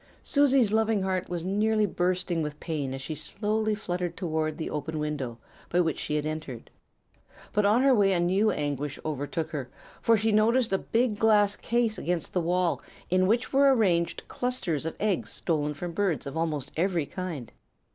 [0.23, 4.97] "Susie's loving heart was nearly bursting with pain as she slowly fluttered toward the open
[4.97, 5.37] window
[5.69, 6.71] by which she had entered.
[7.53, 9.69] But on her way a new anguish overtook her,
[10.01, 14.87] for she noticed a big glass case against the wall in which were arranged clusters
[14.87, 17.51] of eggs stolen from birds of almost every kind.